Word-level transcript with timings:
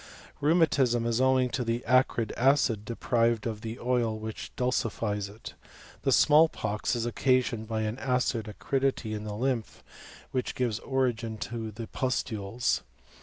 Rheumatism 0.39 1.05
is 1.05 1.21
owing 1.21 1.49
to 1.51 1.63
the 1.63 1.85
acrid 1.85 2.33
acid, 2.35 2.85
deprived 2.85 3.45
of 3.45 3.61
the 3.61 3.77
oil 3.79 4.17
which 4.17 4.51
dulcifies 4.55 5.29
it. 5.29 5.53
The 6.01 6.11
smallpox 6.11 6.95
is 6.95 7.05
occasioned 7.05 7.67
by 7.67 7.81
an 7.83 7.99
acid 7.99 8.47
acridity 8.47 9.13
in 9.13 9.25
the 9.25 9.35
lymph, 9.35 9.83
which 10.31 10.55
gives 10.55 10.79
origin 10.79 11.37
to 11.53 11.69
the 11.69 11.85
pustules. 11.85 12.81